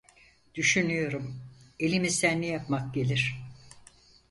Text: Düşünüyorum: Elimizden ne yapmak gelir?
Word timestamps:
Düşünüyorum: 0.55 1.41
Elimizden 1.79 2.41
ne 2.41 2.45
yapmak 2.45 2.93
gelir? 2.93 3.35